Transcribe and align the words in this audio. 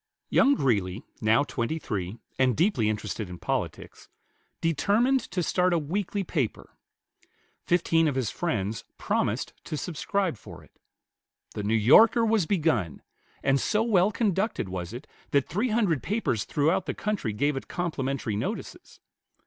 Young 0.31 0.55
Greeley, 0.55 1.03
now 1.21 1.43
twenty 1.43 1.77
three, 1.77 2.17
and 2.39 2.57
deeply 2.57 2.89
interested 2.89 3.29
in 3.29 3.37
politics, 3.37 4.09
determined 4.59 5.19
to 5.29 5.43
start 5.43 5.73
a 5.73 5.77
weekly 5.77 6.23
paper. 6.23 6.75
Fifteen 7.67 8.07
of 8.07 8.15
his 8.15 8.31
friends 8.31 8.83
promised 8.97 9.53
to 9.65 9.77
subscribe 9.77 10.37
for 10.37 10.63
it. 10.63 10.71
The 11.53 11.61
"New 11.61 11.75
Yorker" 11.75 12.25
was 12.25 12.47
begun, 12.47 13.03
and 13.43 13.61
so 13.61 13.83
well 13.83 14.11
conducted 14.11 14.69
was 14.69 14.91
it 14.91 15.05
that 15.29 15.47
three 15.47 15.69
hundred 15.69 16.01
papers 16.01 16.45
throughout 16.45 16.87
the 16.87 16.95
country 16.95 17.31
gave 17.31 17.55
it 17.55 17.67
complimentary 17.67 18.35
notices. 18.35 18.99